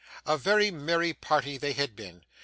[0.25, 2.23] A very merry party they had been.